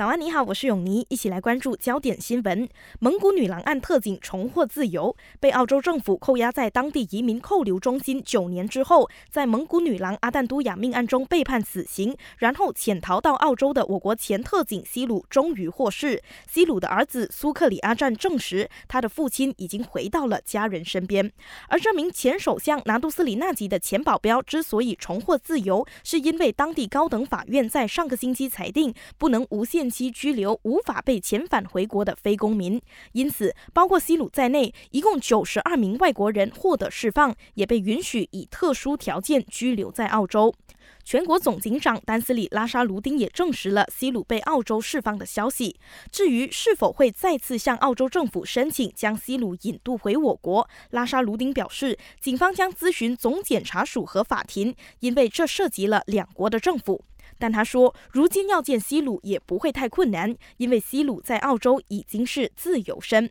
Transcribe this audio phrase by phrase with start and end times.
[0.00, 2.66] 早安，你好，我是永妮，一起来关注焦点新闻。
[3.00, 16.22] 蒙古女郎案特警重获自由，被澳洲政府扣押在当地移民扣留中心九年之后，在蒙古女郎阿旦都雅命案中被判死刑，然后潜逃到澳洲的我国前特警西鲁终于获释。
[16.48, 21.30] 西鲁的儿子苏克里阿战证实，他的父亲已经回到了家人身边。
[21.68, 29.89] 而这名前首相拿杜斯里纳吉的前保镖之所以重获自由，是因为当地高等法院在上个星期裁定不能无限。
[29.90, 32.80] 期拘留无法被遣返回国的非公民，
[33.12, 40.54] 因此包括西鲁在内，一共九十二名外国人获得释放，也被允许以特殊条件居留在澳洲。
[41.02, 45.76] 全国总警长丹斯里拉沙卢丁也证实了西鲁被澳洲释放的消息。
[46.12, 57.04] 至于是否会再次向澳洲政府申请将西鲁引渡回我国，拉沙卢丁表示，警方将咨询总检察署和法庭，因为这涉及了两国的政府。
[57.40, 63.30] 但他说，如今要见西鲁也不会太困难，因为西鲁在澳洲已经是自由身。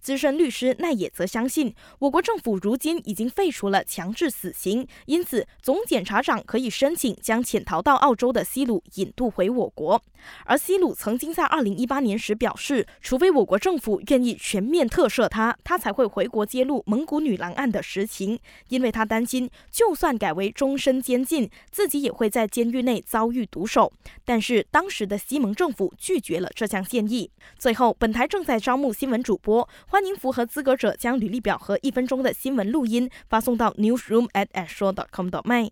[0.00, 10.00] 资深律师奈野则相信，我国政府如今已经废除了强制死刑，因此总检察长可以申请将潜逃到澳洲的西鲁引渡回我国。
[10.44, 23.92] 而西鲁曾经在2018年时表示，除非我国政府愿意全面特赦他，他才会回国揭露蒙古女郎案的实情，因为他担心，就算改为终身监禁，自己也会在监狱内遭遇毒手。
[24.24, 27.30] 但是当时的西蒙政府拒绝了这项建议。
[27.58, 29.68] 最后，本台正在招募新闻主播。
[29.88, 35.70] 欢迎符合资格者将履历表和一分钟的新闻录音发送到 newsroom@ashore.com.my